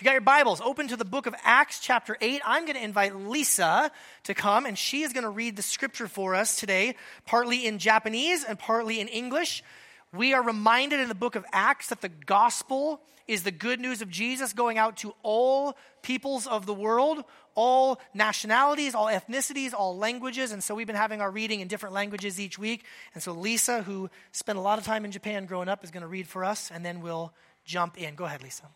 [0.00, 2.40] If you got your Bibles, open to the book of Acts, chapter 8.
[2.46, 3.90] I'm going to invite Lisa
[4.24, 6.94] to come, and she is going to read the scripture for us today,
[7.26, 9.62] partly in Japanese and partly in English.
[10.10, 14.00] We are reminded in the book of Acts that the gospel is the good news
[14.00, 17.22] of Jesus going out to all peoples of the world,
[17.54, 20.50] all nationalities, all ethnicities, all languages.
[20.50, 22.86] And so we've been having our reading in different languages each week.
[23.12, 26.00] And so Lisa, who spent a lot of time in Japan growing up, is going
[26.00, 27.34] to read for us, and then we'll
[27.66, 28.14] jump in.
[28.14, 28.70] Go ahead, Lisa.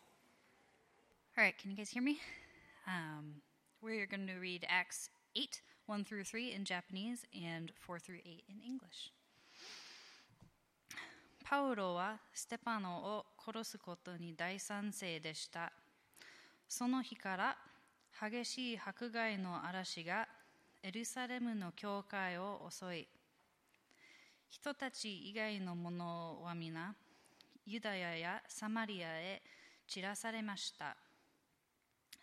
[1.37, 2.21] All right, can you guys hear me?
[2.87, 3.43] Um,
[3.83, 8.45] we're going to read Acts 8, 1 through 3 in Japanese and 4 through 8
[8.49, 9.11] in English.
[11.45, 15.73] パウロはステパノを殺すことに大賛成でした。
[16.69, 17.57] その日から
[18.31, 20.29] 激しい迫害の嵐が
[20.85, 23.09] エルサレムの教会を襲い、
[24.51, 26.95] 人たち以外の者は皆、
[27.67, 29.43] ユダヤやサマリアへ
[29.89, 30.97] 散らされました。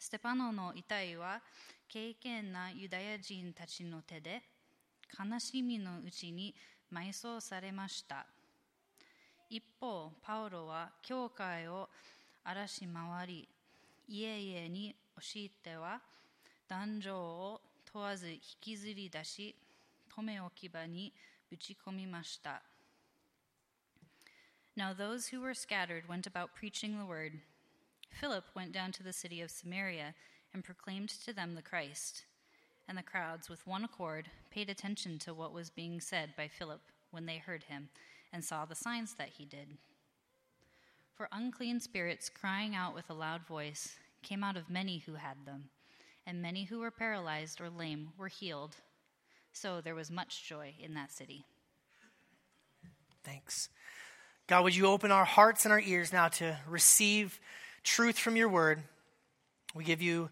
[0.01, 1.43] ステパノの遺体は
[1.87, 4.41] 敬虔なユダヤ人たちの手で
[5.15, 6.55] 悲しみのうちに
[6.91, 8.25] 埋葬されました。
[9.47, 11.87] 一方パウロは教会を
[12.43, 13.47] 荒らし回り
[14.07, 16.01] 家々に押し入っては
[16.67, 17.61] 男女を
[17.93, 19.55] 問わず引きずり出し
[20.15, 21.13] 留め置き場に
[21.47, 22.63] ぶち込みました。
[24.75, 27.33] Now those who were scattered went about preaching the word.
[28.11, 30.13] Philip went down to the city of Samaria
[30.53, 32.25] and proclaimed to them the Christ.
[32.87, 36.81] And the crowds, with one accord, paid attention to what was being said by Philip
[37.11, 37.89] when they heard him
[38.33, 39.77] and saw the signs that he did.
[41.15, 45.45] For unclean spirits, crying out with a loud voice, came out of many who had
[45.45, 45.65] them,
[46.25, 48.75] and many who were paralyzed or lame were healed.
[49.53, 51.45] So there was much joy in that city.
[53.23, 53.69] Thanks.
[54.47, 57.39] God, would you open our hearts and our ears now to receive
[57.83, 58.81] truth from your word.
[59.73, 60.29] We give you,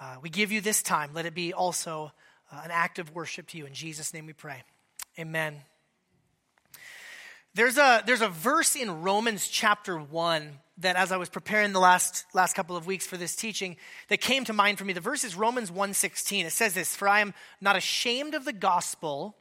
[0.00, 1.10] uh, we give you this time.
[1.14, 2.12] Let it be also
[2.50, 3.66] uh, an act of worship to you.
[3.66, 4.62] In Jesus' name we pray.
[5.18, 5.56] Amen.
[7.54, 11.80] There's a, there's a verse in Romans chapter 1 that as I was preparing the
[11.80, 13.76] last, last couple of weeks for this teaching
[14.08, 14.92] that came to mind for me.
[14.92, 16.44] The verse is Romans 1.16.
[16.44, 19.36] It says this, For I am not ashamed of the gospel,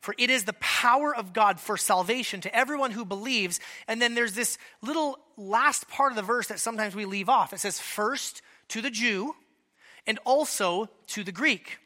[0.00, 3.60] for it is the power of God for salvation to everyone who believes.
[3.86, 7.52] And then there's this little last part of the verse that sometimes we leave off.
[7.52, 9.34] It says, first to the Jew
[10.06, 11.78] and also to the Greek.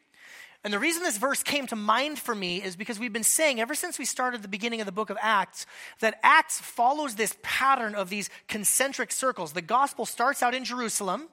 [0.65, 3.61] And the reason this verse came to mind for me is because we've been saying
[3.61, 5.67] ever since we started the beginning of the book of Acts
[5.99, 9.53] that Acts follows this pattern of these concentric circles.
[9.53, 11.29] The gospel starts out in Jerusalem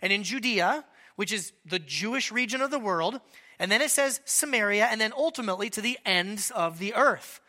[0.00, 0.84] and in Judea,
[1.16, 3.20] which is the Jewish region of the world.
[3.58, 7.40] And then it says Samaria, and then ultimately to the ends of the earth.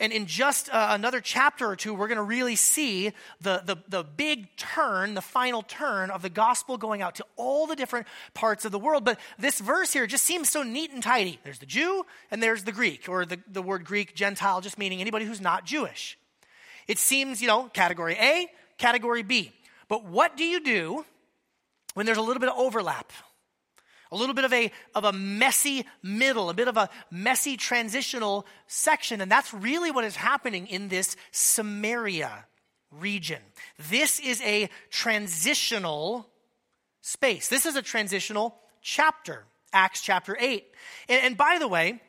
[0.00, 3.12] And in just uh, another chapter or two, we're going to really see
[3.42, 7.66] the, the, the big turn, the final turn of the gospel going out to all
[7.66, 9.04] the different parts of the world.
[9.04, 11.38] But this verse here just seems so neat and tidy.
[11.44, 15.02] There's the Jew and there's the Greek, or the, the word Greek, Gentile, just meaning
[15.02, 16.16] anybody who's not Jewish.
[16.88, 18.46] It seems, you know, category A,
[18.78, 19.52] category B.
[19.86, 21.04] But what do you do
[21.92, 23.12] when there's a little bit of overlap?
[24.12, 28.46] A little bit of a, of a messy middle, a bit of a messy transitional
[28.66, 29.20] section.
[29.20, 32.46] And that's really what is happening in this Samaria
[32.90, 33.40] region.
[33.88, 36.28] This is a transitional
[37.00, 37.48] space.
[37.48, 40.64] This is a transitional chapter, Acts chapter 8.
[41.08, 42.00] And, and by the way,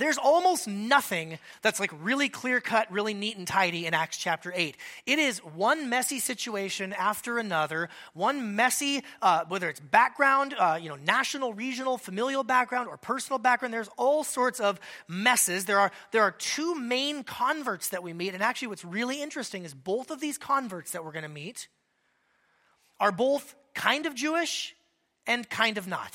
[0.00, 4.52] there's almost nothing that's like really clear cut, really neat and tidy in Acts chapter
[4.54, 4.76] 8.
[5.06, 10.88] It is one messy situation after another, one messy, uh, whether it's background, uh, you
[10.88, 15.66] know, national, regional, familial background, or personal background, there's all sorts of messes.
[15.66, 18.32] There are, there are two main converts that we meet.
[18.32, 21.68] And actually, what's really interesting is both of these converts that we're going to meet
[22.98, 24.74] are both kind of Jewish
[25.26, 26.12] and kind of not.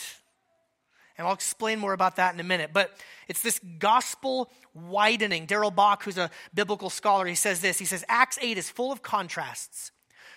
[1.18, 2.72] And I'll explain more about that in a minute.
[2.74, 2.92] But
[3.28, 5.46] it's this gospel widening.
[5.46, 7.80] Darrell Bock, who's a biblical scholar, he says this.
[7.80, 9.92] He says, Acts 8 is full of contrasts,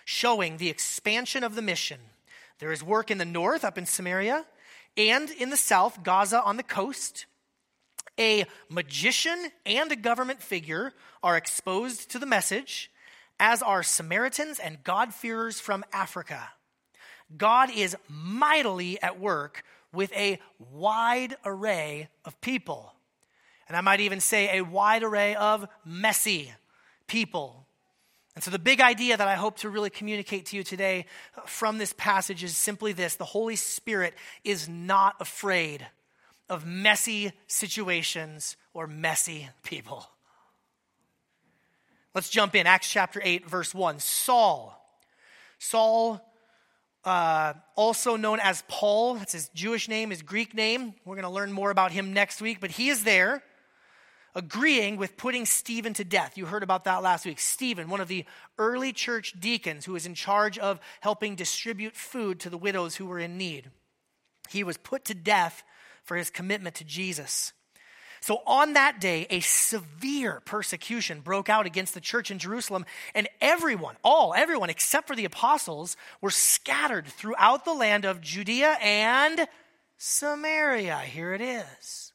[0.05, 1.99] showing the expansion of the mission.
[2.61, 4.45] There is work in the north, up in Samaria,
[4.97, 7.27] and in the south, Gaza on the coast.
[8.19, 10.93] A magician and a government figure
[11.23, 12.91] are exposed to the message,
[13.39, 16.51] as are Samaritans and God-fearers from Africa.
[17.37, 19.63] God is mightily at work
[19.93, 22.93] with a wide array of people.
[23.69, 26.53] And I might even say a wide array of messy
[27.07, 27.67] people.
[28.35, 31.07] And so, the big idea that I hope to really communicate to you today
[31.45, 34.15] from this passage is simply this the Holy Spirit
[34.45, 35.87] is not afraid
[36.49, 40.09] of messy situations or messy people.
[42.15, 42.67] Let's jump in.
[42.67, 43.99] Acts chapter 8, verse 1.
[43.99, 44.75] Saul.
[45.59, 46.25] Saul
[47.09, 49.15] uh, also known as Paul.
[49.15, 50.95] That's his Jewish name, his Greek name.
[51.05, 53.43] We're going to learn more about him next week, but he is there
[54.35, 56.37] agreeing with putting Stephen to death.
[56.37, 57.41] You heard about that last week.
[57.41, 58.27] Stephen, one of the
[58.59, 63.07] early church deacons who was in charge of helping distribute food to the widows who
[63.07, 63.71] were in need.
[64.51, 65.65] He was put to death
[66.05, 67.53] for his commitment to Jesus.
[68.21, 72.85] So on that day, a severe persecution broke out against the church in Jerusalem,
[73.15, 78.77] and everyone, all, everyone except for the apostles, were scattered throughout the land of Judea
[78.83, 79.47] and
[79.97, 80.99] Samaria.
[80.99, 82.13] Here it is.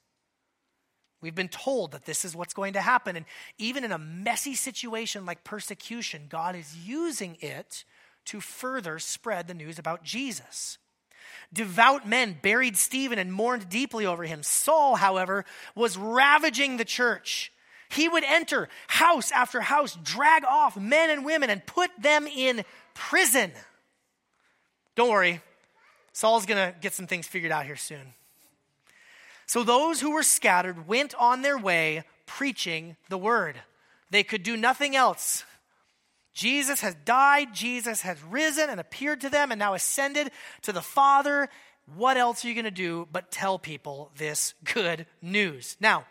[1.22, 3.16] We've been told that this is what's going to happen.
[3.16, 3.26] And
[3.58, 7.86] even in a messy situation like persecution, God is using it
[8.26, 10.78] to further spread the news about Jesus.
[11.54, 14.42] Devout men buried Stephen and mourned deeply over him.
[14.44, 15.46] Saul, however,
[15.76, 17.52] was ravaging the church.
[17.90, 22.64] He would enter house after house, drag off men and women, and put them in
[22.96, 23.52] prison.
[24.96, 25.42] Don't worry,
[26.12, 28.14] Saul's going to get some things figured out here soon.
[29.46, 33.58] So those who were scattered went on their way preaching the word.
[34.10, 35.44] They could do nothing else.
[36.34, 40.32] Jesus has died, Jesus has risen and appeared to them and now ascended
[40.64, 41.48] to the Father.
[41.96, 45.78] What else are you going to do but tell people this good news?
[45.80, 46.06] Now,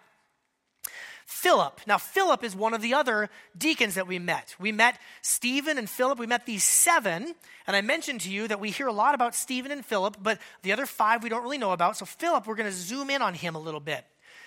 [1.26, 1.80] Philip.
[1.86, 4.54] Now, Philip is one of the other deacons that we met.
[4.60, 6.18] We met Stephen and Philip.
[6.18, 7.34] We met these seven.
[7.66, 10.38] And I mentioned to you that we hear a lot about Stephen and Philip, but
[10.62, 11.96] the other five we don't really know about.
[11.96, 14.04] So, Philip, we're going to zoom in on him a little bit.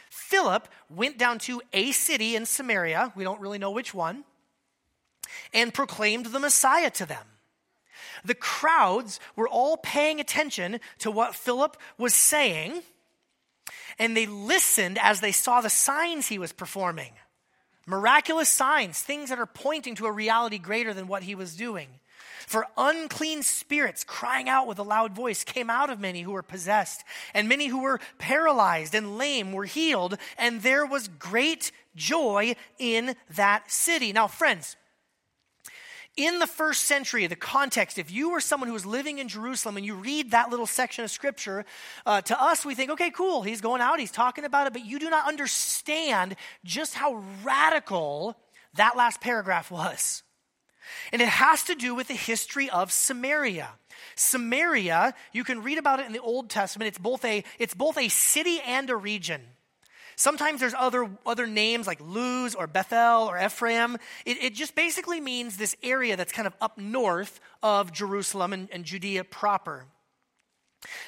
[0.09, 3.11] Philip went down to a city in Samaria.
[3.15, 4.23] We don't really know which one
[5.53, 7.25] and proclaimed the Messiah to them.
[8.23, 12.81] The crowds were all paying attention to what Philip was saying,
[13.99, 17.13] and they listened as they saw the signs he was performing
[17.85, 21.87] miraculous signs, things that are pointing to a reality greater than what he was doing.
[22.47, 26.43] For unclean spirits crying out with a loud voice came out of many who were
[26.43, 32.55] possessed, and many who were paralyzed and lame were healed, and there was great joy
[32.77, 34.13] in that city.
[34.13, 34.75] Now, friends,
[36.17, 39.77] in the first century, the context, if you were someone who was living in Jerusalem
[39.77, 41.65] and you read that little section of scripture,
[42.05, 44.85] uh, to us, we think, okay, cool, he's going out, he's talking about it, but
[44.85, 48.37] you do not understand just how radical
[48.75, 50.23] that last paragraph was.
[51.11, 53.69] And it has to do with the history of Samaria.
[54.15, 56.87] Samaria, you can read about it in the Old Testament.
[56.87, 59.41] It's both a, it's both a city and a region.
[60.15, 63.97] Sometimes there's other, other names like Luz or Bethel or Ephraim.
[64.25, 68.69] It, it just basically means this area that's kind of up north of Jerusalem and,
[68.71, 69.85] and Judea proper.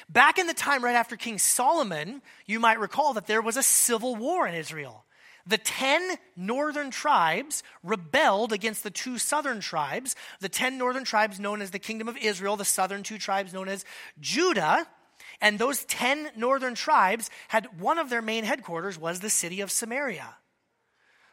[0.08, 3.62] Back in the time right after King Solomon, you might recall that there was a
[3.62, 5.04] civil war in Israel.
[5.46, 10.14] The 10 northern tribes rebelled against the two southern tribes.
[10.40, 13.68] The 10 northern tribes known as the kingdom of Israel, the southern two tribes known
[13.68, 13.84] as
[14.20, 14.86] Judah.
[15.40, 19.70] And those 10 northern tribes had one of their main headquarters was the city of
[19.70, 20.36] Samaria.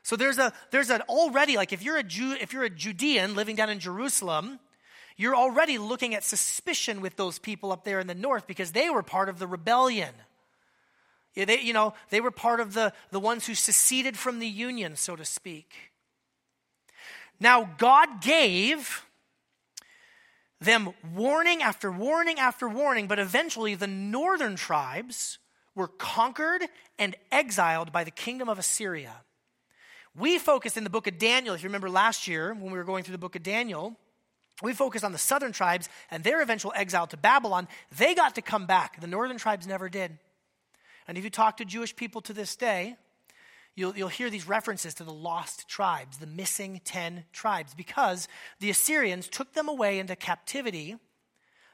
[0.03, 3.33] So there's a there's an already like if you're a Jew if you're a Judean
[3.33, 4.59] living down in Jerusalem,
[5.17, 8.89] you're already looking at suspicion with those people up there in the north because they
[8.91, 10.13] were part of the rebellion.
[11.35, 14.95] They, you know, they were part of the, the ones who seceded from the union,
[14.95, 15.73] so to speak.
[17.39, 19.05] Now, God gave
[20.61, 25.37] them warning after warning after warning, but eventually the northern tribes
[25.75, 26.63] were conquered
[26.97, 29.21] and exiled by the kingdom of Assyria.
[30.17, 32.85] We focused in the book of Daniel, if you remember last year when we were
[32.85, 33.97] going through the book of Daniel,
[34.61, 37.67] we focused on the southern tribes and their eventual exile to Babylon.
[37.97, 39.01] They got to come back.
[39.01, 40.17] The northern tribes never did.
[41.07, 42.95] And if you talk to Jewish people to this day,
[43.75, 48.27] you'll, you'll hear these references to the lost tribes, the missing 10 tribes, because
[48.59, 50.95] the Assyrians took them away into captivity.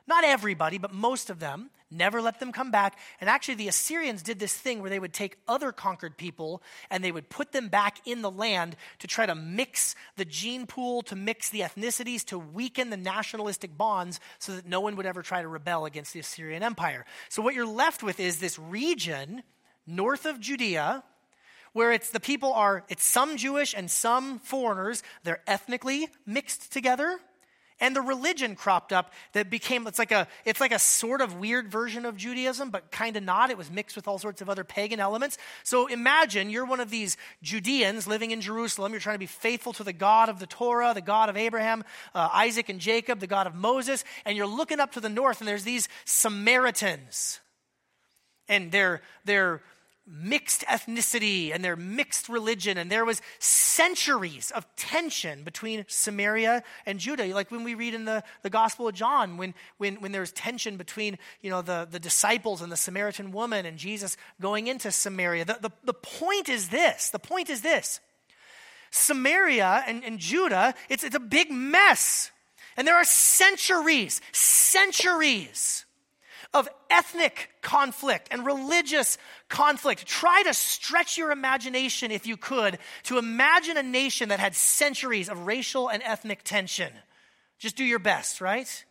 [0.07, 2.97] Not everybody, but most of them, never let them come back.
[3.19, 7.03] And actually, the Assyrians did this thing where they would take other conquered people and
[7.03, 11.01] they would put them back in the land to try to mix the gene pool,
[11.03, 15.21] to mix the ethnicities, to weaken the nationalistic bonds so that no one would ever
[15.21, 17.05] try to rebel against the Assyrian Empire.
[17.29, 19.43] So, what you're left with is this region
[19.85, 21.03] north of Judea
[21.73, 25.03] where it's the people are, it's some Jewish and some foreigners.
[25.23, 27.19] They're ethnically mixed together.
[27.83, 31.37] And the religion cropped up that became, it's like a, it's like a sort of
[31.37, 33.49] weird version of Judaism, but kind of not.
[33.49, 35.39] It was mixed with all sorts of other pagan elements.
[35.63, 38.91] So imagine you're one of these Judeans living in Jerusalem.
[38.91, 41.83] You're trying to be faithful to the God of the Torah, the God of Abraham,
[42.13, 44.03] uh, Isaac, and Jacob, the God of Moses.
[44.25, 47.39] And you're looking up to the north, and there's these Samaritans.
[48.47, 49.63] And they're, they're
[50.07, 56.99] mixed ethnicity and their mixed religion, and there was centuries of tension between Samaria and
[56.99, 57.25] Judah.
[57.33, 60.77] Like when we read in the, the Gospel of John, when, when, when there's tension
[60.77, 65.45] between you know, the, the disciples and the Samaritan woman and Jesus going into Samaria.
[65.45, 67.99] The, the, the point is this the point is this
[68.91, 72.31] Samaria and, and Judah, it's, it's a big mess.
[72.77, 75.85] And there are centuries, centuries
[76.53, 79.17] of ethnic conflict and religious
[79.47, 80.05] conflict.
[80.05, 85.29] Try to stretch your imagination, if you could, to imagine a nation that had centuries
[85.29, 86.91] of racial and ethnic tension.
[87.57, 88.85] Just do your best, right?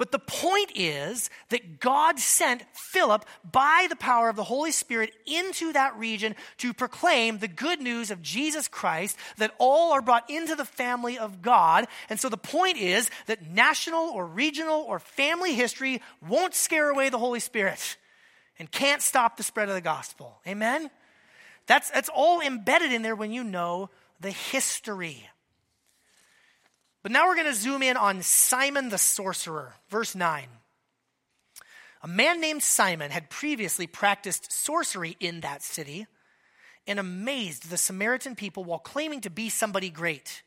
[0.00, 5.12] But the point is that God sent Philip by the power of the Holy Spirit
[5.26, 10.30] into that region to proclaim the good news of Jesus Christ, that all are brought
[10.30, 11.86] into the family of God.
[12.08, 17.10] And so the point is that national or regional or family history won't scare away
[17.10, 17.98] the Holy Spirit
[18.58, 20.40] and can't stop the spread of the gospel.
[20.48, 20.88] Amen?
[21.66, 25.28] That's, that's all embedded in there when you know the history.
[27.02, 30.46] But now we're going to zoom in on Simon the sorcerer, verse 9.
[32.02, 36.06] A man named Simon had previously practiced sorcery in that city
[36.86, 40.42] and amazed the Samaritan people while claiming to be somebody great.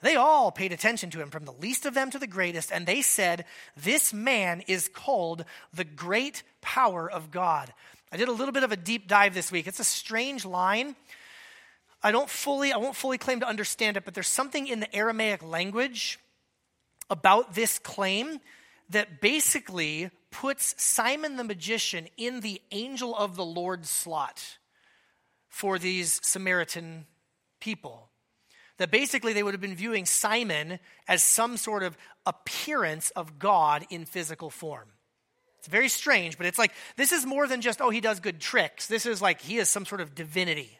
[0.00, 2.86] They all paid attention to him, from the least of them to the greatest, and
[2.86, 3.44] they said,
[3.76, 7.72] This man is called the great power of God.
[8.10, 9.68] I did a little bit of a deep dive this week.
[9.68, 10.96] It's a strange line
[12.02, 14.94] I don't fully, I won't fully claim to understand it, but there's something in the
[14.94, 16.18] Aramaic language
[17.08, 18.40] about this claim
[18.90, 24.58] that basically puts Simon the magician in the angel of the Lord slot
[25.48, 27.06] for these Samaritan
[27.60, 28.08] people.
[28.78, 33.86] That basically they would have been viewing Simon as some sort of appearance of God
[33.90, 34.88] in physical form.
[35.58, 38.40] It's very strange, but it's like this is more than just, oh, he does good
[38.40, 38.88] tricks.
[38.88, 40.78] This is like he is some sort of divinity.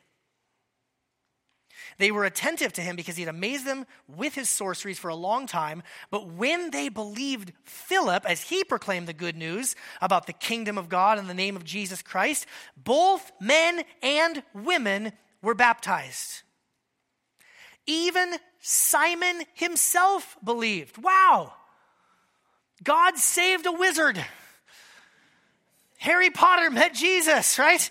[1.99, 5.15] They were attentive to him because he had amazed them with his sorceries for a
[5.15, 5.83] long time.
[6.11, 10.89] But when they believed Philip as he proclaimed the good news about the kingdom of
[10.89, 12.47] God in the name of Jesus Christ,
[12.77, 16.43] both men and women were baptized.
[17.87, 21.03] Even Simon himself believed.
[21.03, 21.53] Wow!
[22.83, 24.25] God saved a wizard.
[25.99, 27.91] Harry Potter met Jesus, right?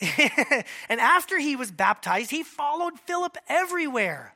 [0.00, 4.34] and after he was baptized, he followed Philip everywhere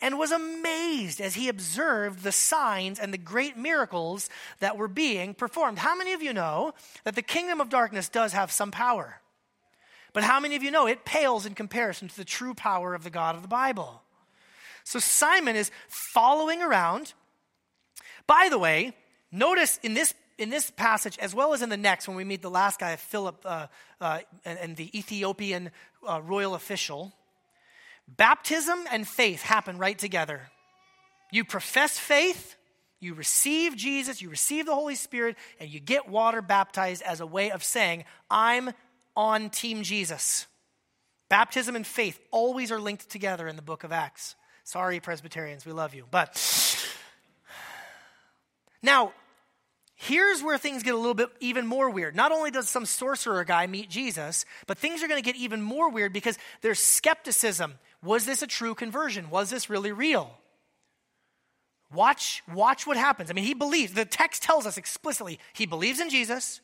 [0.00, 4.28] and was amazed as he observed the signs and the great miracles
[4.60, 5.78] that were being performed.
[5.78, 9.20] How many of you know that the kingdom of darkness does have some power?
[10.12, 13.04] But how many of you know it pales in comparison to the true power of
[13.04, 14.02] the God of the Bible?
[14.84, 17.14] So Simon is following around.
[18.26, 18.94] By the way,
[19.32, 22.42] notice in this in this passage, as well as in the next, when we meet
[22.42, 23.66] the last guy, Philip, uh,
[24.00, 25.70] uh, and, and, the Ethiopian
[26.08, 27.12] uh, royal official,
[28.08, 30.48] baptism and faith happen right together.
[31.30, 32.56] You profess faith,
[33.00, 37.26] you receive Jesus, you receive the Holy Spirit, and you get water baptized as a
[37.26, 38.72] way of saying, I'm
[39.16, 40.46] on Team Jesus.
[41.28, 44.34] Baptism and faith always are linked together in the book of Acts.
[44.64, 46.06] Sorry, Presbyterians, we love you.
[46.10, 46.36] But
[48.82, 49.12] now,
[50.06, 52.14] Here's where things get a little bit even more weird.
[52.14, 55.62] Not only does some sorcerer guy meet Jesus, but things are going to get even
[55.62, 57.78] more weird because there's skepticism.
[58.02, 59.30] Was this a true conversion?
[59.30, 60.30] Was this really real?
[61.90, 63.30] Watch, watch what happens.
[63.30, 66.60] I mean, he believes, the text tells us explicitly, he believes in Jesus,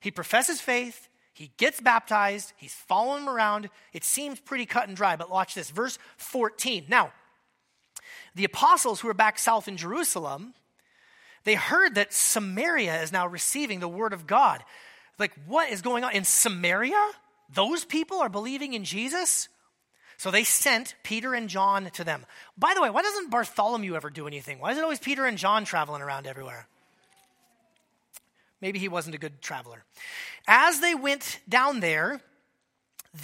[0.00, 3.68] he professes faith, he gets baptized, he's following him around.
[3.92, 5.68] It seems pretty cut and dry, but watch this.
[5.68, 6.86] Verse 14.
[6.88, 7.12] Now,
[8.34, 10.54] the apostles who are back south in Jerusalem,
[11.44, 14.62] they heard that Samaria is now receiving the word of God.
[15.18, 16.12] Like, what is going on?
[16.12, 17.10] In Samaria?
[17.52, 19.48] Those people are believing in Jesus?
[20.16, 22.26] So they sent Peter and John to them.
[22.58, 24.58] By the way, why doesn't Bartholomew ever do anything?
[24.58, 26.68] Why is it always Peter and John traveling around everywhere?
[28.60, 29.84] Maybe he wasn't a good traveler.
[30.46, 32.20] As they went down there,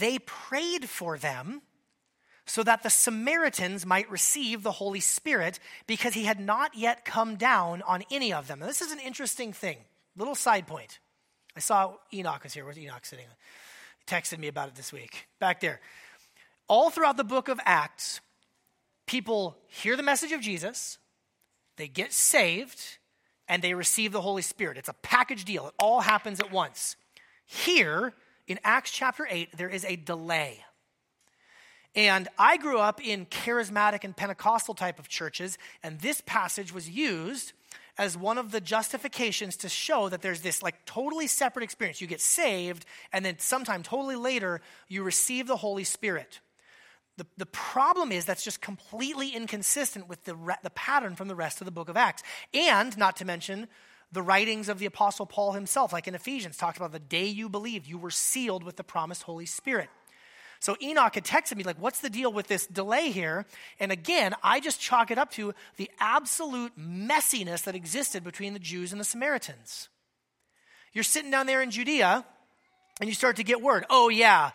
[0.00, 1.60] they prayed for them
[2.46, 7.34] so that the Samaritans might receive the Holy Spirit because he had not yet come
[7.34, 8.60] down on any of them.
[8.60, 9.78] Now, this is an interesting thing.
[10.16, 11.00] Little side point.
[11.56, 12.64] I saw Enoch was here.
[12.64, 13.26] Where's Enoch sitting?
[13.98, 15.26] He texted me about it this week.
[15.40, 15.80] Back there.
[16.68, 18.20] All throughout the book of Acts,
[19.06, 20.98] people hear the message of Jesus,
[21.76, 22.98] they get saved,
[23.48, 24.76] and they receive the Holy Spirit.
[24.76, 26.96] It's a package deal, it all happens at once.
[27.44, 28.14] Here,
[28.46, 30.64] in Acts chapter 8, there is a delay.
[31.96, 36.88] And I grew up in charismatic and Pentecostal type of churches, and this passage was
[36.90, 37.54] used
[37.98, 42.02] as one of the justifications to show that there's this like totally separate experience.
[42.02, 42.84] You get saved,
[43.14, 46.40] and then sometime totally later, you receive the Holy Spirit.
[47.16, 51.34] The, the problem is that's just completely inconsistent with the, re- the pattern from the
[51.34, 52.22] rest of the book of Acts.
[52.52, 53.68] And not to mention
[54.12, 57.48] the writings of the Apostle Paul himself, like in Ephesians, talks about the day you
[57.48, 59.88] believed, you were sealed with the promised Holy Spirit.
[60.66, 63.46] So Enoch had texted me, like, what's the deal with this delay here?
[63.78, 68.58] And again, I just chalk it up to the absolute messiness that existed between the
[68.58, 69.88] Jews and the Samaritans.
[70.92, 72.24] You're sitting down there in Judea,
[73.00, 74.50] and you start to get word, oh, yeah,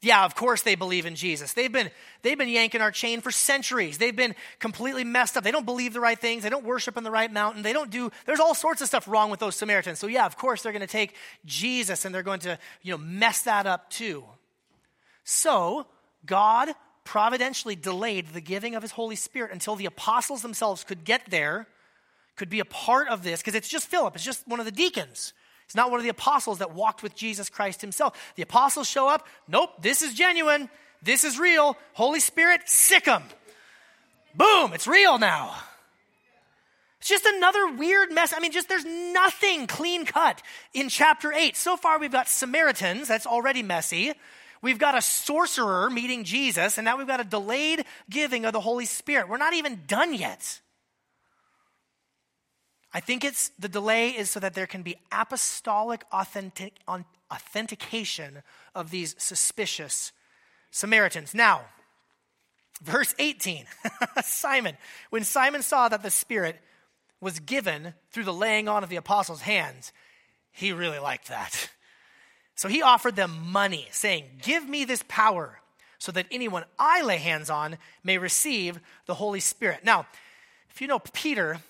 [0.00, 1.52] yeah, of course they believe in Jesus.
[1.52, 1.90] They've been,
[2.22, 3.98] they've been yanking our chain for centuries.
[3.98, 5.44] They've been completely messed up.
[5.44, 6.42] They don't believe the right things.
[6.42, 7.60] They don't worship on the right mountain.
[7.60, 9.98] They don't do, there's all sorts of stuff wrong with those Samaritans.
[9.98, 12.98] So, yeah, of course they're going to take Jesus and they're going to, you know,
[12.98, 14.24] mess that up too.
[15.30, 15.84] So,
[16.24, 16.70] God
[17.04, 21.66] providentially delayed the giving of his Holy Spirit until the apostles themselves could get there,
[22.36, 24.72] could be a part of this, because it's just Philip, it's just one of the
[24.72, 25.34] deacons.
[25.66, 28.32] It's not one of the apostles that walked with Jesus Christ himself.
[28.36, 30.70] The apostles show up, nope, this is genuine,
[31.02, 31.76] this is real.
[31.92, 33.24] Holy Spirit, sick them.
[34.34, 35.54] Boom, it's real now.
[37.00, 38.32] It's just another weird mess.
[38.34, 40.40] I mean, just there's nothing clean cut
[40.72, 41.54] in chapter 8.
[41.54, 44.14] So far, we've got Samaritans, that's already messy.
[44.60, 48.60] We've got a sorcerer meeting Jesus, and now we've got a delayed giving of the
[48.60, 49.28] Holy Spirit.
[49.28, 50.60] We're not even done yet.
[52.92, 56.74] I think it's the delay is so that there can be apostolic authentic,
[57.30, 58.42] authentication
[58.74, 60.12] of these suspicious
[60.70, 61.34] Samaritans.
[61.34, 61.62] Now,
[62.82, 63.66] verse 18
[64.24, 64.76] Simon,
[65.10, 66.60] when Simon saw that the Spirit
[67.20, 69.92] was given through the laying on of the apostles' hands,
[70.50, 71.70] he really liked that.
[72.58, 75.60] So he offered them money, saying, Give me this power
[75.98, 79.84] so that anyone I lay hands on may receive the Holy Spirit.
[79.84, 80.08] Now,
[80.68, 81.60] if you know Peter,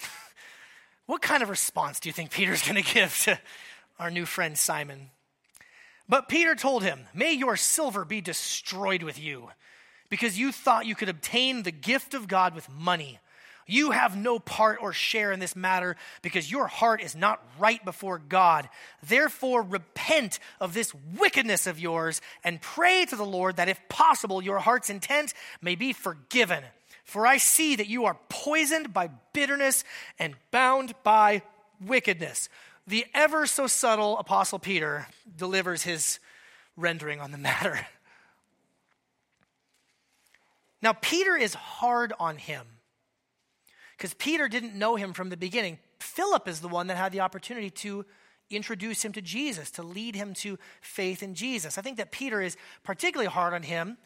[1.06, 3.38] what kind of response do you think Peter's going to give to
[4.00, 5.10] our new friend Simon?
[6.08, 9.50] But Peter told him, May your silver be destroyed with you,
[10.08, 13.20] because you thought you could obtain the gift of God with money.
[13.70, 17.82] You have no part or share in this matter because your heart is not right
[17.84, 18.68] before God.
[19.00, 24.42] Therefore, repent of this wickedness of yours and pray to the Lord that, if possible,
[24.42, 26.64] your heart's intent may be forgiven.
[27.04, 29.84] For I see that you are poisoned by bitterness
[30.18, 31.42] and bound by
[31.80, 32.48] wickedness.
[32.88, 35.06] The ever so subtle Apostle Peter
[35.36, 36.18] delivers his
[36.76, 37.86] rendering on the matter.
[40.82, 42.66] Now, Peter is hard on him
[44.00, 45.78] because Peter didn't know him from the beginning.
[45.98, 48.06] Philip is the one that had the opportunity to
[48.48, 51.76] introduce him to Jesus, to lead him to faith in Jesus.
[51.76, 53.98] I think that Peter is particularly hard on him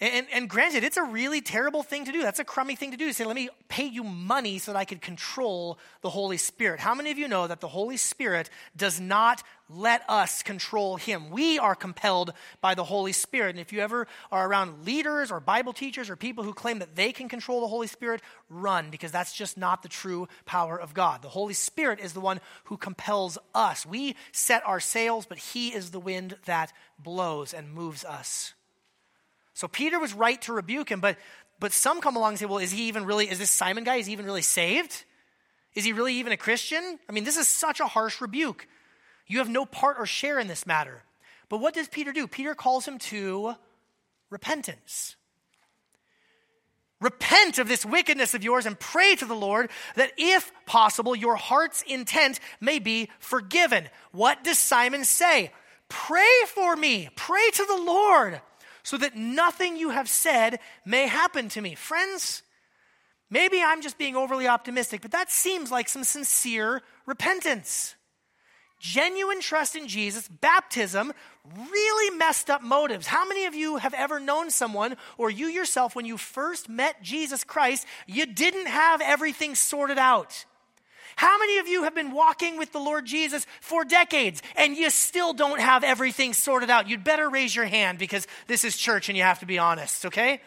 [0.00, 2.22] and, and, granted, it's a really terrible thing to do.
[2.22, 3.08] That's a crummy thing to do.
[3.08, 6.78] To say, let me pay you money so that I could control the Holy Spirit.
[6.78, 11.30] How many of you know that the Holy Spirit does not let us control him?
[11.30, 13.50] We are compelled by the Holy Spirit.
[13.50, 16.94] And if you ever are around leaders or Bible teachers or people who claim that
[16.94, 20.94] they can control the Holy Spirit, run because that's just not the true power of
[20.94, 21.22] God.
[21.22, 23.84] The Holy Spirit is the one who compels us.
[23.84, 28.54] We set our sails, but he is the wind that blows and moves us.
[29.58, 31.16] So Peter was right to rebuke him, but,
[31.58, 33.96] but some come along and say, well, is he even really, is this Simon guy,
[33.96, 35.02] is he even really saved?
[35.74, 37.00] Is he really even a Christian?
[37.08, 38.68] I mean, this is such a harsh rebuke.
[39.26, 41.02] You have no part or share in this matter.
[41.48, 42.28] But what does Peter do?
[42.28, 43.56] Peter calls him to
[44.30, 45.16] repentance.
[47.00, 51.34] Repent of this wickedness of yours and pray to the Lord that, if possible, your
[51.34, 53.88] heart's intent may be forgiven.
[54.12, 55.50] What does Simon say?
[55.88, 57.08] Pray for me.
[57.16, 58.40] Pray to the Lord
[58.82, 61.74] so that nothing you have said may happen to me.
[61.74, 62.42] Friends,
[63.30, 67.94] maybe I'm just being overly optimistic, but that seems like some sincere repentance.
[68.80, 71.12] Genuine trust in Jesus, baptism,
[71.44, 73.08] really messed up motives.
[73.08, 77.02] How many of you have ever known someone, or you yourself, when you first met
[77.02, 80.44] Jesus Christ, you didn't have everything sorted out?
[81.18, 84.88] How many of you have been walking with the Lord Jesus for decades and you
[84.88, 86.88] still don't have everything sorted out?
[86.88, 90.06] You'd better raise your hand because this is church and you have to be honest,
[90.06, 90.40] okay?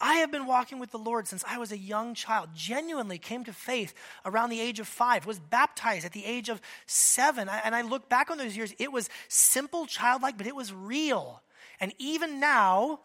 [0.00, 3.44] I have been walking with the Lord since I was a young child, genuinely came
[3.44, 7.48] to faith around the age of five, was baptized at the age of seven.
[7.48, 11.42] And I look back on those years, it was simple, childlike, but it was real.
[11.78, 12.98] And even now,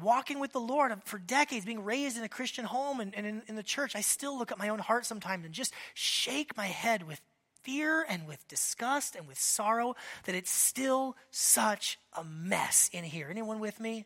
[0.00, 3.42] walking with the Lord for decades, being raised in a Christian home and, and in,
[3.48, 6.66] in, the church, I still look at my own heart sometimes and just shake my
[6.66, 7.20] head with
[7.62, 13.28] fear and with disgust and with sorrow that it's still such a mess in here.
[13.30, 14.04] Anyone with me?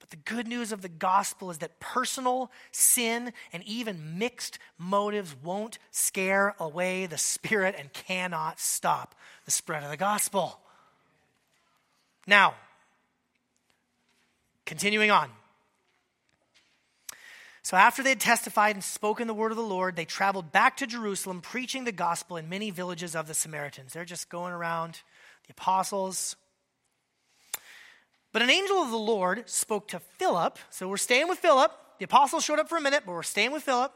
[0.00, 5.36] But the good news of the gospel is that personal sin and even mixed motives
[5.42, 10.58] won't scare away the Spirit and cannot stop the spread of the gospel.
[12.26, 12.54] Now,
[14.70, 15.28] continuing on.
[17.62, 20.76] So, after they had testified and spoken the word of the Lord, they traveled back
[20.76, 23.92] to Jerusalem, preaching the gospel in many villages of the Samaritans.
[23.92, 25.00] They're just going around,
[25.48, 26.36] the apostles.
[28.32, 30.56] But an angel of the Lord spoke to Philip.
[30.70, 31.72] So, we're staying with Philip.
[31.98, 33.92] The apostles showed up for a minute, but we're staying with Philip.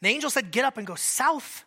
[0.00, 1.64] The angel said, Get up and go south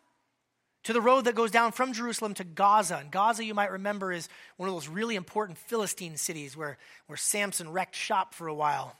[0.89, 2.97] to the road that goes down from Jerusalem to Gaza.
[2.97, 7.15] And Gaza, you might remember, is one of those really important Philistine cities where, where
[7.15, 8.95] Samson wrecked shop for a while.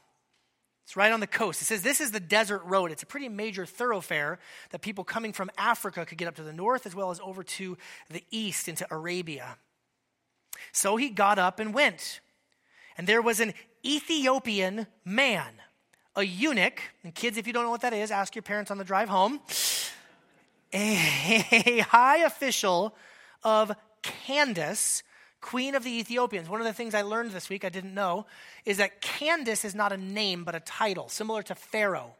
[0.84, 1.64] It's right on the coast.
[1.64, 2.92] It says this is the desert road.
[2.92, 4.38] It's a pretty major thoroughfare
[4.70, 7.42] that people coming from Africa could get up to the north as well as over
[7.42, 7.76] to
[8.12, 9.58] the east into Arabia.
[10.72, 12.20] So he got up and went.
[13.00, 15.54] And there was an Ethiopian man,
[16.16, 16.84] a eunuch.
[17.04, 19.10] And kids, if you don't know what that is, ask your parents on the drive
[19.10, 19.40] home.
[20.74, 22.96] A high official
[23.44, 25.04] of Candace,
[25.42, 26.50] queen of the Ethiopians.
[26.50, 28.26] One of the things I learned this week, I didn't know,
[28.66, 32.16] is that Candace is not a name, but a title, similar to Pharaoh.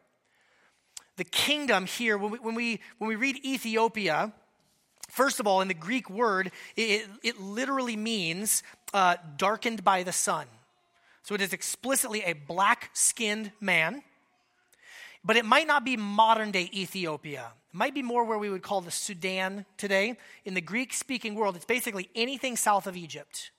[1.16, 4.32] The kingdom here, when we, when we, when we read Ethiopia,
[5.08, 8.62] first of all, in the Greek word, it, it literally means
[8.94, 10.46] uh, darkened by the sun.
[11.22, 14.02] So it is explicitly a black skinned man,
[15.22, 17.52] but it might not be modern day Ethiopia.
[17.72, 20.16] It might be more where we would call the Sudan today.
[20.44, 23.52] In the Greek speaking world, it's basically anything south of Egypt.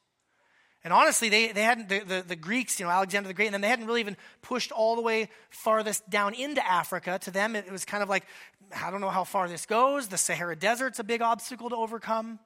[0.83, 3.53] And honestly, they, they hadn't, the, the, the, Greeks, you know, Alexander the Great, and
[3.53, 7.19] then they hadn't really even pushed all the way farthest down into Africa.
[7.21, 8.25] To them, it, it was kind of like,
[8.75, 10.07] I don't know how far this goes.
[10.07, 12.39] The Sahara Desert's a big obstacle to overcome.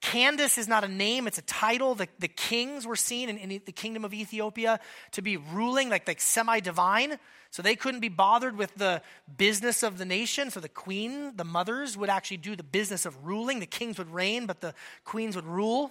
[0.00, 1.94] Candace is not a name, it's a title.
[1.94, 4.80] The, the kings were seen in, in the kingdom of Ethiopia
[5.12, 7.18] to be ruling, like, like semi divine.
[7.50, 9.02] So they couldn't be bothered with the
[9.36, 10.50] business of the nation.
[10.50, 13.60] So the queen, the mothers, would actually do the business of ruling.
[13.60, 14.72] The kings would reign, but the
[15.04, 15.90] queens would rule.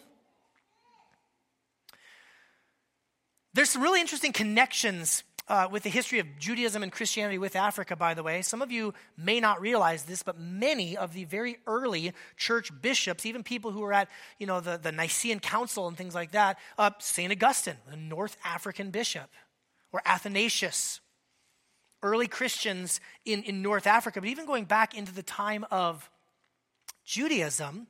[3.53, 7.95] There's some really interesting connections uh, with the history of Judaism and Christianity with Africa,
[7.95, 8.41] by the way.
[8.43, 13.25] Some of you may not realize this, but many of the very early church bishops,
[13.25, 16.59] even people who were at you know, the, the Nicene Council and things like that,
[16.77, 17.31] uh, St.
[17.31, 19.29] Augustine, the North African bishop,
[19.91, 21.01] or Athanasius,
[22.03, 26.09] early Christians in, in North Africa, but even going back into the time of
[27.03, 27.87] Judaism,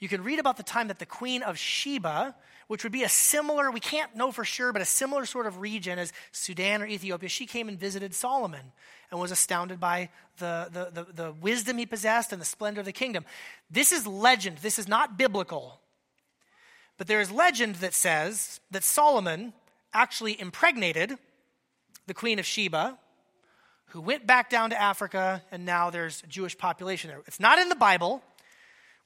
[0.00, 2.34] you can read about the time that the Queen of Sheba,
[2.68, 5.58] which would be a similar, we can't know for sure, but a similar sort of
[5.58, 8.72] region as Sudan or Ethiopia, she came and visited Solomon
[9.10, 12.86] and was astounded by the, the, the, the wisdom he possessed and the splendor of
[12.86, 13.24] the kingdom.
[13.70, 15.80] This is legend, this is not biblical.
[16.98, 19.54] But there is legend that says that Solomon
[19.94, 21.16] actually impregnated
[22.06, 22.98] the Queen of Sheba,
[23.86, 27.22] who went back down to Africa, and now there's a Jewish population there.
[27.26, 28.22] It's not in the Bible.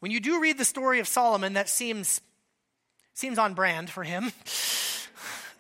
[0.01, 2.21] When you do read the story of Solomon, that seems
[3.15, 4.33] Seems on brand for him.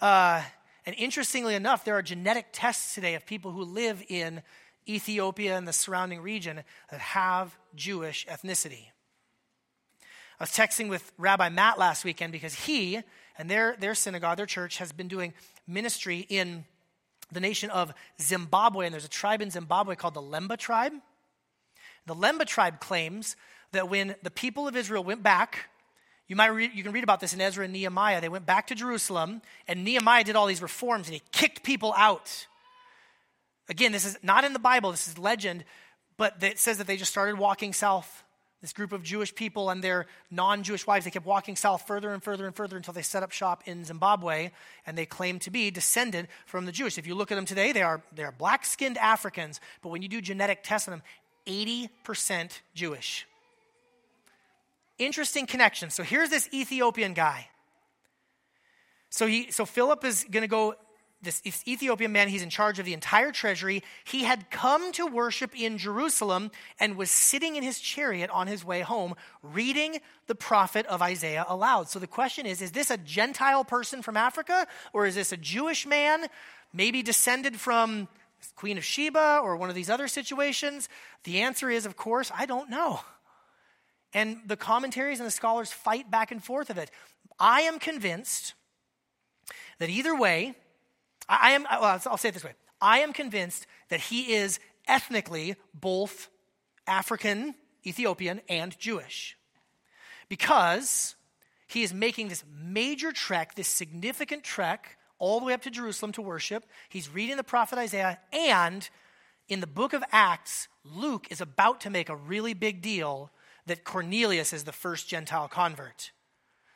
[0.00, 0.42] Uh,
[0.84, 4.42] and interestingly enough, there are genetic tests today of people who live in
[4.88, 8.86] Ethiopia and the surrounding region that have Jewish ethnicity.
[10.02, 13.00] I was texting with Rabbi Matt last weekend because he
[13.38, 15.34] and their, their synagogue, their church, has been doing
[15.68, 16.64] ministry in
[17.30, 18.86] the nation of Zimbabwe.
[18.86, 20.94] And there's a tribe in Zimbabwe called the Lemba tribe.
[22.06, 23.36] The Lemba tribe claims
[23.70, 25.70] that when the people of Israel went back
[26.28, 28.20] you, might you can read about this in Ezra and Nehemiah.
[28.20, 31.92] They went back to Jerusalem, and Nehemiah did all these reforms, and he kicked people
[31.96, 32.46] out.
[33.68, 35.64] Again, this is not in the Bible, this is legend,
[36.16, 38.22] but it says that they just started walking south.
[38.60, 42.12] This group of Jewish people and their non Jewish wives, they kept walking south further
[42.12, 44.52] and further and further until they set up shop in Zimbabwe,
[44.86, 46.96] and they claim to be descended from the Jewish.
[46.96, 50.00] If you look at them today, they are, they are black skinned Africans, but when
[50.00, 51.02] you do genetic tests on them,
[51.46, 53.26] 80% Jewish.
[54.98, 55.90] Interesting connection.
[55.90, 57.48] So here's this Ethiopian guy.
[59.10, 60.74] So he so Philip is going to go
[61.22, 63.84] this Ethiopian man, he's in charge of the entire treasury.
[64.04, 66.50] He had come to worship in Jerusalem
[66.80, 71.44] and was sitting in his chariot on his way home, reading the prophet of Isaiah
[71.48, 71.88] aloud.
[71.88, 75.36] So the question is is this a Gentile person from Africa, or is this a
[75.36, 76.26] Jewish man,
[76.72, 78.08] maybe descended from
[78.56, 80.88] Queen of Sheba or one of these other situations?
[81.22, 83.00] The answer is, of course, I don't know.
[84.14, 86.90] And the commentaries and the scholars fight back and forth of it.
[87.38, 88.54] I am convinced
[89.78, 90.54] that either way,
[91.28, 95.56] I am, well, I'll say it this way I am convinced that he is ethnically
[95.72, 96.28] both
[96.86, 97.54] African,
[97.86, 99.36] Ethiopian, and Jewish.
[100.28, 101.14] Because
[101.66, 106.12] he is making this major trek, this significant trek all the way up to Jerusalem
[106.12, 106.64] to worship.
[106.88, 108.18] He's reading the prophet Isaiah.
[108.32, 108.88] And
[109.48, 113.30] in the book of Acts, Luke is about to make a really big deal
[113.66, 116.12] that Cornelius is the first Gentile convert.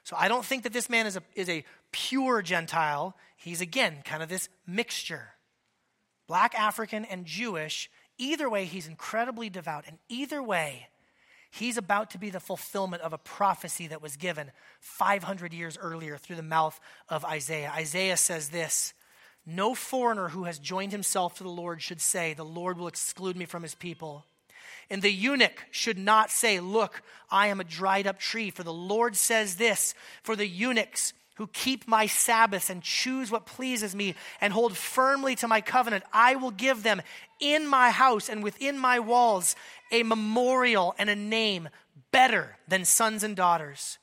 [0.05, 3.17] So I don't think that this man is a, is a pure Gentile.
[3.37, 5.31] He's, again, kind of this mixture
[6.27, 7.91] black African and Jewish.
[8.19, 9.85] Either way, he's incredibly devout.
[9.87, 10.89] And either way,
[11.51, 16.17] he's about to be the fulfillment of a prophecy that was given 500 years earlier
[16.17, 17.73] through the mouth of Isaiah.
[17.75, 18.95] Isaiah says this
[19.45, 23.37] No foreigner who has joined himself to the Lord should say, The Lord will exclude
[23.37, 24.25] me from his people.
[24.91, 28.51] And the eunuch should not say, Look, I am a dried up tree.
[28.51, 33.47] For the Lord says this For the eunuchs who keep my Sabbaths and choose what
[33.47, 37.03] pleases me and hold firmly to my covenant, I will give them
[37.41, 39.55] in my house and within my walls
[39.93, 41.69] a memorial and a name
[42.11, 43.99] better than sons and daughters.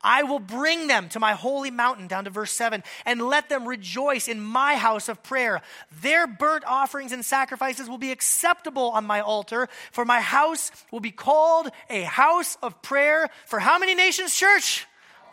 [0.00, 3.66] I will bring them to my holy mountain, down to verse 7, and let them
[3.66, 5.60] rejoice in my house of prayer.
[6.00, 11.00] Their burnt offerings and sacrifices will be acceptable on my altar, for my house will
[11.00, 14.86] be called a house of prayer for how many nations, church?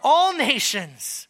[0.04, 1.28] All nations.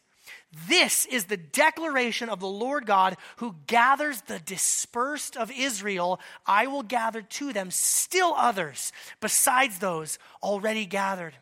[0.69, 6.21] This is the declaration of the Lord God who gathers the dispersed of Israel.
[6.45, 11.34] I will gather to them still others besides those already gathered.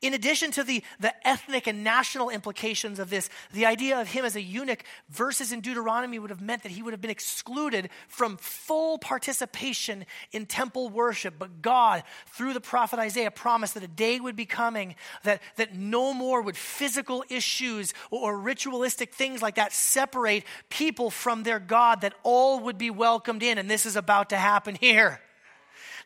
[0.00, 4.24] In addition to the, the ethnic and national implications of this, the idea of him
[4.24, 7.90] as a eunuch verses in Deuteronomy would have meant that he would have been excluded
[8.06, 11.34] from full participation in temple worship.
[11.36, 15.74] But God, through the prophet Isaiah, promised that a day would be coming that, that
[15.74, 21.58] no more would physical issues or, or ritualistic things like that separate people from their
[21.58, 23.58] God, that all would be welcomed in.
[23.58, 25.20] And this is about to happen here.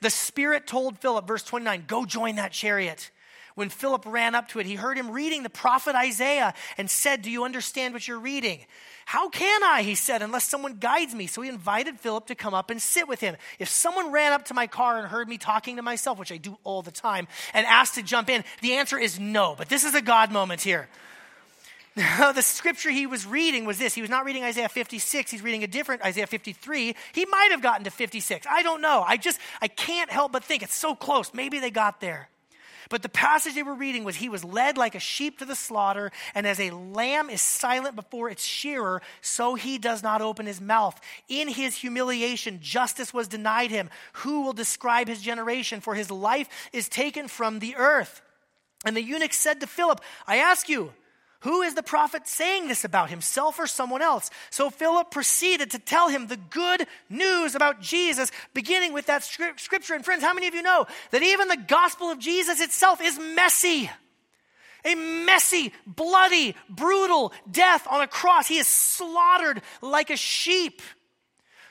[0.01, 3.11] The Spirit told Philip, verse 29, go join that chariot.
[3.55, 7.23] When Philip ran up to it, he heard him reading the prophet Isaiah and said,
[7.23, 8.61] Do you understand what you're reading?
[9.05, 11.27] How can I, he said, unless someone guides me?
[11.27, 13.37] So he invited Philip to come up and sit with him.
[13.59, 16.37] If someone ran up to my car and heard me talking to myself, which I
[16.37, 19.55] do all the time, and asked to jump in, the answer is no.
[19.59, 20.89] But this is a God moment here.
[21.95, 23.95] Now, the scripture he was reading was this.
[23.95, 25.31] He was not reading Isaiah 56.
[25.31, 26.95] He's reading a different Isaiah 53.
[27.13, 28.47] He might have gotten to 56.
[28.51, 29.05] I don't know.
[29.07, 31.35] I just, I can't help but think it's so close.
[31.35, 32.31] Maybe they got there.
[32.89, 35.55] But the passage they were reading was He was led like a sheep to the
[35.55, 40.47] slaughter, and as a lamb is silent before its shearer, so he does not open
[40.47, 41.01] his mouth.
[41.29, 43.91] In his humiliation, justice was denied him.
[44.15, 45.81] Who will describe his generation?
[45.81, 48.23] For his life is taken from the earth.
[48.85, 50.93] And the eunuch said to Philip, I ask you,
[51.43, 54.31] who is the prophet saying this about, himself or someone else?
[54.51, 59.95] So Philip proceeded to tell him the good news about Jesus, beginning with that scripture.
[59.95, 63.19] And friends, how many of you know that even the gospel of Jesus itself is
[63.19, 63.91] messy?
[64.85, 68.49] A messy, bloody, brutal death on a cross.
[68.49, 70.81] He is slaughtered like a sheep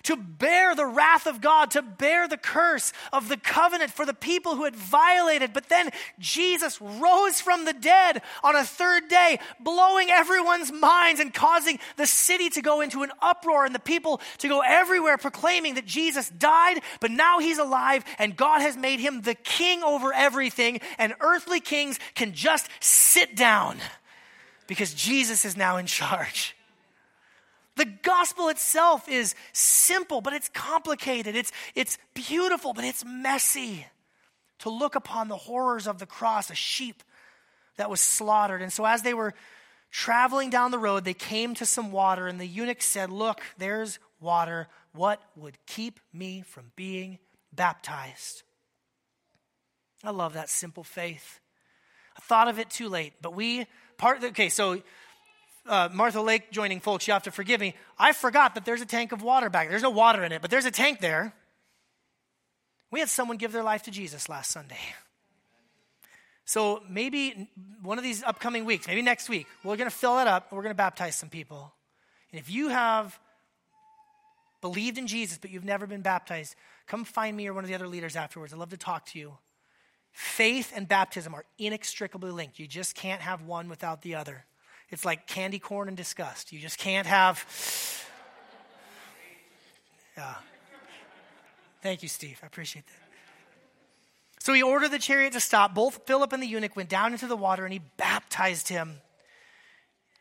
[0.03, 4.13] to bear the wrath of God, to bear the curse of the covenant for the
[4.13, 5.53] people who had violated.
[5.53, 11.33] But then Jesus rose from the dead on a third day, blowing everyone's minds and
[11.33, 15.75] causing the city to go into an uproar and the people to go everywhere proclaiming
[15.75, 20.13] that Jesus died, but now he's alive and God has made him the king over
[20.13, 23.77] everything, and earthly kings can just sit down
[24.67, 26.55] because Jesus is now in charge.
[27.77, 31.35] The gospel itself is simple, but it's complicated.
[31.35, 33.87] It's, it's beautiful, but it's messy.
[34.59, 37.01] To look upon the horrors of the cross, a sheep
[37.77, 38.61] that was slaughtered.
[38.61, 39.33] And so, as they were
[39.89, 43.97] traveling down the road, they came to some water, and the eunuch said, Look, there's
[44.19, 44.67] water.
[44.93, 47.17] What would keep me from being
[47.51, 48.43] baptized?
[50.03, 51.39] I love that simple faith.
[52.17, 54.81] I thought of it too late, but we, part, okay, so
[55.67, 57.75] uh, Martha Lake joining folks, you have to forgive me.
[57.97, 59.71] I forgot that there's a tank of water back there.
[59.71, 61.33] There's no water in it, but there's a tank there.
[62.89, 64.79] We had someone give their life to Jesus last Sunday.
[66.45, 67.49] So maybe
[67.81, 70.63] one of these upcoming weeks, maybe next week, we're going to fill that up we're
[70.63, 71.73] going to baptize some people.
[72.31, 73.17] And if you have
[74.59, 76.55] believed in Jesus, but you've never been baptized,
[76.87, 78.53] come find me or one of the other leaders afterwards.
[78.53, 79.37] I'd love to talk to you.
[80.11, 82.59] Faith and baptism are inextricably linked.
[82.59, 84.45] You just can't have one without the other.
[84.91, 86.51] It's like candy corn and disgust.
[86.51, 87.45] You just can't have.
[90.17, 90.35] Yeah.
[91.81, 92.39] Thank you, Steve.
[92.43, 92.93] I appreciate that.
[94.39, 95.73] So he ordered the chariot to stop.
[95.73, 99.01] Both Philip and the eunuch went down into the water and he baptized him.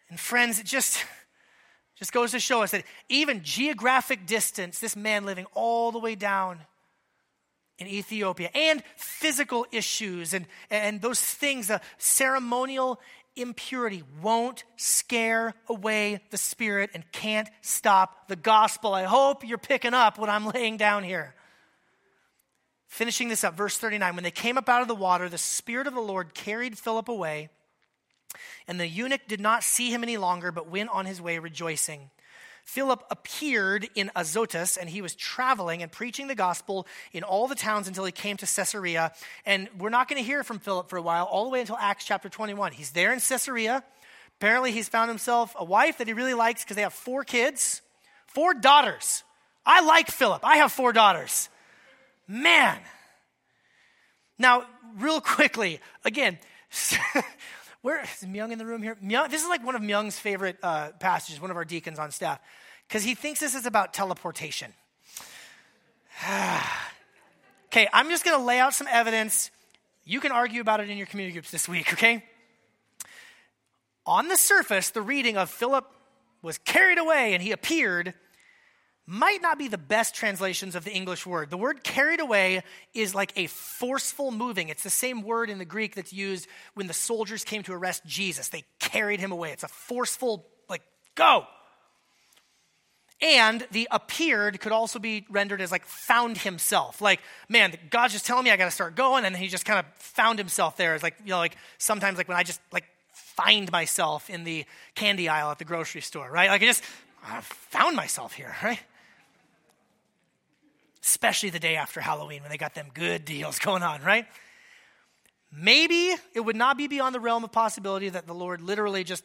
[0.09, 1.04] And friends, it just,
[1.96, 6.14] just goes to show us that even geographic distance, this man living all the way
[6.14, 6.61] down
[7.78, 13.00] in Ethiopia, and physical issues and, and those things, the ceremonial
[13.37, 18.95] impurity won't scare away the Spirit and can't stop the gospel.
[18.95, 21.35] I hope you're picking up what I'm laying down here.
[22.87, 25.87] Finishing this up, verse 39 When they came up out of the water, the Spirit
[25.87, 27.49] of the Lord carried Philip away,
[28.66, 32.11] and the eunuch did not see him any longer, but went on his way rejoicing.
[32.70, 37.56] Philip appeared in Azotus, and he was traveling and preaching the gospel in all the
[37.56, 39.12] towns until he came to Caesarea.
[39.44, 41.76] And we're not going to hear from Philip for a while, all the way until
[41.80, 42.70] Acts chapter 21.
[42.70, 43.83] He's there in Caesarea.
[44.38, 47.83] Apparently, he's found himself a wife that he really likes because they have four kids,
[48.28, 49.24] four daughters.
[49.66, 50.44] I like Philip.
[50.44, 51.48] I have four daughters.
[52.28, 52.78] Man.
[54.38, 54.64] Now,
[54.96, 56.38] real quickly, again,
[57.83, 58.97] where is Myung in the room here?
[59.03, 62.11] Myung, this is like one of Myung's favorite uh, passages, one of our deacons on
[62.11, 62.38] staff,
[62.87, 64.73] because he thinks this is about teleportation.
[67.69, 69.51] okay, I'm just going to lay out some evidence.
[70.05, 72.25] You can argue about it in your community groups this week, okay?
[74.05, 75.87] On the surface, the reading of Philip
[76.43, 78.14] was carried away and he appeared
[79.11, 81.51] might not be the best translations of the English word.
[81.51, 82.62] The word carried away
[82.94, 84.68] is like a forceful moving.
[84.68, 88.07] It's the same word in the Greek that's used when the soldiers came to arrest
[88.07, 88.51] Jesus.
[88.51, 89.51] They carried him away.
[89.51, 90.83] It's a forceful, like,
[91.16, 91.44] go.
[93.20, 97.01] And the appeared could also be rendered as like found himself.
[97.01, 99.25] Like, man, God's just telling me I got to start going.
[99.25, 100.94] And he just kind of found himself there.
[100.94, 104.64] It's like, you know, like sometimes like when I just like find myself in the
[104.94, 106.49] candy aisle at the grocery store, right?
[106.49, 106.85] Like I just
[107.25, 108.79] I found myself here, right?
[111.03, 114.27] Especially the day after Halloween when they got them good deals going on, right?
[115.53, 119.25] Maybe it would not be beyond the realm of possibility that the Lord literally just,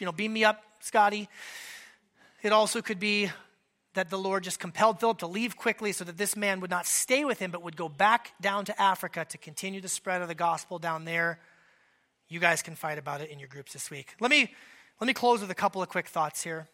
[0.00, 1.28] you know, beam me up, Scotty.
[2.42, 3.30] It also could be
[3.92, 6.86] that the Lord just compelled Philip to leave quickly so that this man would not
[6.86, 10.28] stay with him, but would go back down to Africa to continue the spread of
[10.28, 11.40] the gospel down there.
[12.28, 14.14] You guys can fight about it in your groups this week.
[14.20, 14.54] Let me,
[15.00, 16.68] let me close with a couple of quick thoughts here.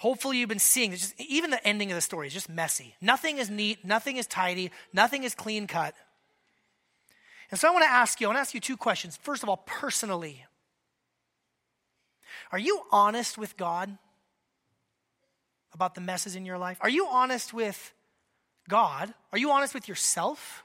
[0.00, 2.94] Hopefully, you've been seeing just, even the ending of the story is just messy.
[3.02, 5.94] Nothing is neat, nothing is tidy, nothing is clean cut.
[7.50, 9.18] And so, I want to ask you, I want to ask you two questions.
[9.18, 10.46] First of all, personally,
[12.50, 13.94] are you honest with God
[15.74, 16.78] about the messes in your life?
[16.80, 17.92] Are you honest with
[18.70, 19.12] God?
[19.32, 20.64] Are you honest with yourself?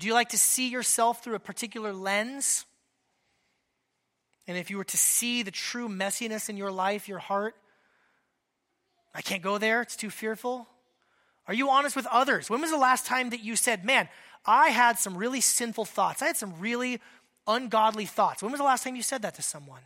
[0.00, 2.64] Do you like to see yourself through a particular lens?
[4.48, 7.54] And if you were to see the true messiness in your life, your heart,
[9.16, 10.68] I can't go there, it's too fearful.
[11.48, 12.50] Are you honest with others?
[12.50, 14.08] When was the last time that you said, Man,
[14.44, 16.20] I had some really sinful thoughts?
[16.20, 17.00] I had some really
[17.46, 18.42] ungodly thoughts.
[18.42, 19.80] When was the last time you said that to someone?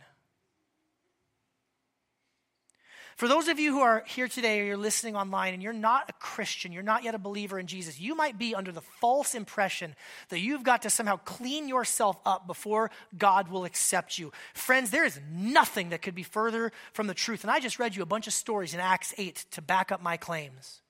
[3.21, 6.09] For those of you who are here today or you're listening online and you're not
[6.09, 9.35] a Christian, you're not yet a believer in Jesus, you might be under the false
[9.35, 9.93] impression
[10.29, 14.31] that you've got to somehow clean yourself up before God will accept you.
[14.55, 17.43] Friends, there is nothing that could be further from the truth.
[17.43, 20.01] And I just read you a bunch of stories in Acts 8 to back up
[20.01, 20.81] my claims.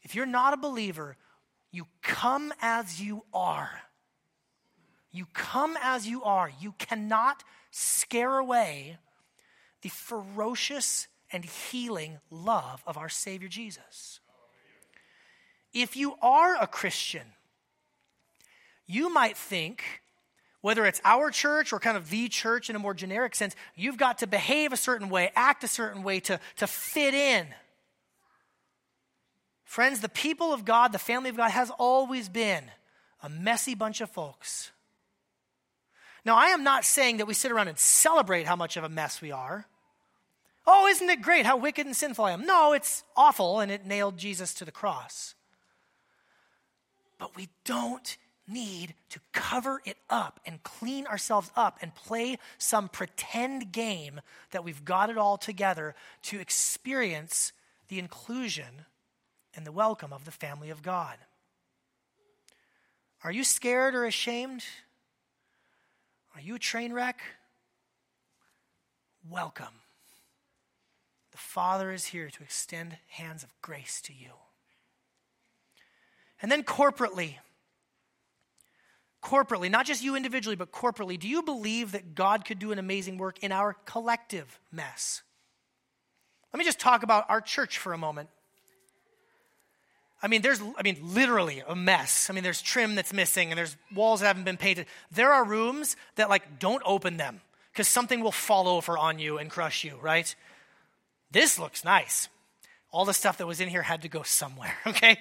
[0.00, 1.18] If you're not a believer,
[1.70, 3.82] you come as you are.
[5.12, 6.50] You come as you are.
[6.62, 8.96] You cannot scare away
[9.86, 14.18] the ferocious and healing love of our Savior Jesus.
[15.72, 17.22] If you are a Christian,
[18.84, 19.84] you might think,
[20.60, 23.96] whether it's our church or kind of the church in a more generic sense, you've
[23.96, 27.46] got to behave a certain way, act a certain way to, to fit in.
[29.62, 32.64] Friends, the people of God, the family of God, has always been
[33.22, 34.72] a messy bunch of folks.
[36.24, 38.88] Now, I am not saying that we sit around and celebrate how much of a
[38.88, 39.68] mess we are.
[40.66, 42.44] Oh, isn't it great how wicked and sinful I am?
[42.44, 45.34] No, it's awful, and it nailed Jesus to the cross.
[47.18, 48.16] But we don't
[48.48, 54.64] need to cover it up and clean ourselves up and play some pretend game that
[54.64, 57.52] we've got it all together to experience
[57.88, 58.86] the inclusion
[59.54, 61.16] and the welcome of the family of God.
[63.24, 64.64] Are you scared or ashamed?
[66.34, 67.20] Are you a train wreck?
[69.28, 69.66] Welcome.
[71.36, 74.30] The Father is here to extend hands of grace to you.
[76.40, 77.34] And then corporately,
[79.22, 82.78] corporately, not just you individually, but corporately, do you believe that God could do an
[82.78, 85.20] amazing work in our collective mess?
[86.54, 88.30] Let me just talk about our church for a moment.
[90.22, 92.30] I mean, there's, I mean, literally a mess.
[92.30, 94.86] I mean, there's trim that's missing and there's walls that haven't been painted.
[95.10, 99.36] There are rooms that, like, don't open them because something will fall over on you
[99.36, 100.34] and crush you, right?
[101.36, 102.30] This looks nice.
[102.90, 105.18] All the stuff that was in here had to go somewhere, okay?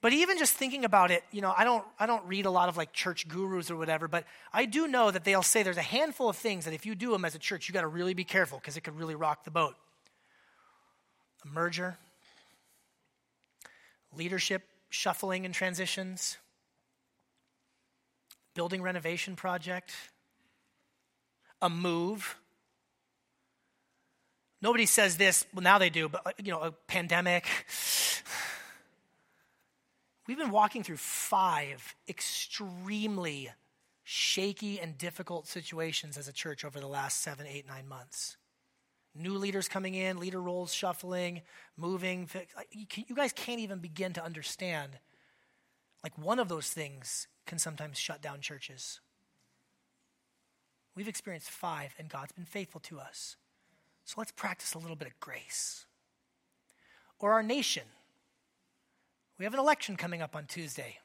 [0.00, 2.70] But even just thinking about it, you know, I don't, I don't read a lot
[2.70, 5.82] of like church gurus or whatever, but I do know that they'll say there's a
[5.82, 8.14] handful of things that if you do them as a church, you got to really
[8.14, 9.74] be careful because it could really rock the boat.
[11.44, 11.98] A merger,
[14.16, 16.38] leadership shuffling and transitions,
[18.54, 19.92] building renovation project,
[21.60, 22.36] a move.
[24.64, 27.46] Nobody says this, well, now they do, but you know, a pandemic.
[30.26, 33.50] We've been walking through five extremely
[34.04, 38.38] shaky and difficult situations as a church over the last seven, eight, nine months.
[39.14, 41.42] New leaders coming in, leader roles shuffling,
[41.76, 42.26] moving.
[42.72, 44.92] You guys can't even begin to understand.
[46.02, 49.00] Like one of those things can sometimes shut down churches.
[50.96, 53.36] We've experienced five, and God's been faithful to us.
[54.04, 55.86] So let's practice a little bit of grace.
[57.18, 57.84] Or our nation.
[59.38, 60.98] We have an election coming up on Tuesday.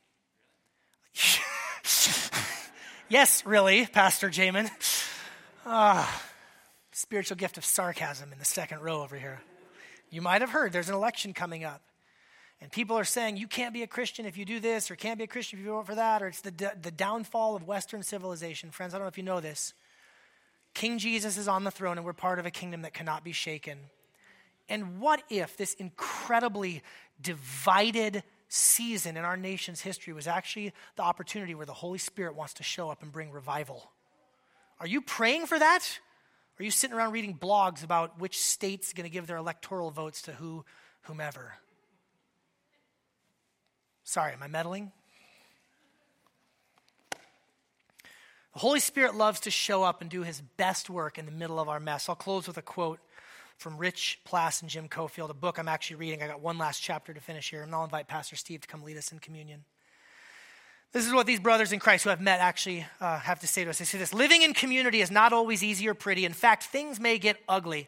[3.10, 4.70] yes, really, Pastor Jamin.
[5.66, 6.24] Ah,
[6.92, 9.42] spiritual gift of sarcasm in the second row over here.
[10.10, 11.82] You might have heard there's an election coming up.
[12.62, 15.18] And people are saying you can't be a Christian if you do this, or can't
[15.18, 18.04] be a Christian if you vote for that, or it's the, the downfall of Western
[18.04, 18.70] civilization.
[18.70, 19.74] Friends, I don't know if you know this.
[20.74, 23.32] King Jesus is on the throne, and we're part of a kingdom that cannot be
[23.32, 23.78] shaken.
[24.70, 26.84] And what if this incredibly
[27.22, 32.54] divided season in our nation's history was actually the opportunity where the Holy Spirit wants
[32.56, 33.92] to show up and bring revival?
[34.80, 36.00] Are you praying for that?
[36.60, 40.22] Are you sitting around reading blogs about which state's going to give their electoral votes
[40.24, 40.66] to who,
[41.04, 41.54] whomever?
[44.04, 44.92] Sorry, am I meddling?
[48.54, 51.60] The Holy Spirit loves to show up and do his best work in the middle
[51.60, 52.10] of our mess.
[52.10, 53.00] I'll close with a quote
[53.58, 56.24] from Rich Plass and Jim Cofield, a book I'm actually reading.
[56.24, 58.84] I got one last chapter to finish here, and I'll invite Pastor Steve to come
[58.84, 59.66] lead us in communion.
[60.92, 63.64] This is what these brothers in Christ who I've met actually uh, have to say
[63.64, 63.78] to us.
[63.78, 66.26] They say this Living in community is not always easy or pretty.
[66.26, 67.88] In fact, things may get ugly.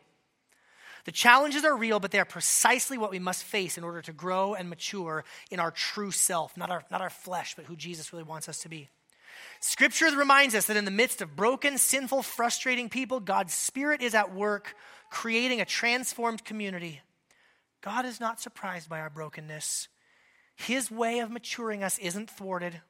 [1.06, 4.14] The challenges are real, but they are precisely what we must face in order to
[4.14, 8.14] grow and mature in our true self, not our, not our flesh, but who Jesus
[8.14, 8.90] really wants us to be.
[9.62, 14.16] Scripture reminds us that in the midst of broken, sinful, frustrating people, God's Spirit is
[14.16, 14.76] at work
[15.12, 17.02] creating a transformed community.
[17.82, 19.88] God is not surprised by our brokenness.
[20.56, 22.82] His way of maturing us isn't thwarted.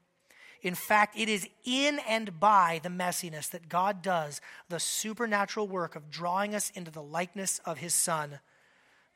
[0.62, 5.96] In fact, it is in and by the messiness that God does the supernatural work
[5.96, 8.40] of drawing us into the likeness of His Son.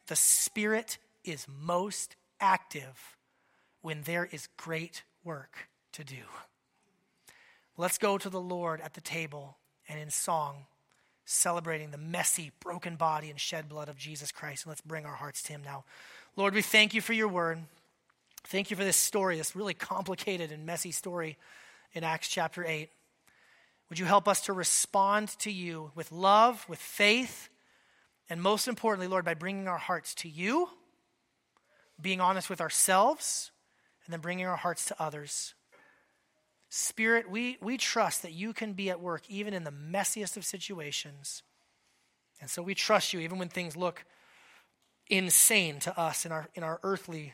[0.08, 3.16] The Spirit is most active
[3.82, 6.24] when there is great work to do.
[7.78, 9.58] Let's go to the Lord at the table
[9.90, 10.66] and in song,
[11.26, 14.66] celebrating the messy, broken body and shed blood of Jesus Christ.
[14.66, 15.84] And let's bring our hearts to Him now.
[16.36, 17.60] Lord, we thank you for your word.
[18.46, 21.38] Thank you for this story, this really complicated and messy story
[21.94, 22.90] in Acts chapter 8.
[23.90, 27.50] Would you help us to respond to you with love, with faith,
[28.30, 30.70] and most importantly, Lord, by bringing our hearts to you,
[32.02, 33.52] being honest with ourselves,
[34.06, 35.54] and then bringing our hearts to others.
[36.70, 40.46] Spirit, we, we trust that you can be at work even in the messiest of
[40.46, 41.44] situations.
[42.42, 44.06] And so we trust you even when things look
[45.10, 47.34] insane to us in our, in our earthly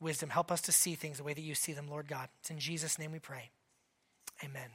[0.00, 0.30] wisdom.
[0.30, 2.28] Help us to see things the way that you see them, Lord God.
[2.40, 3.50] It's in Jesus' name we pray.
[4.42, 4.70] Amen.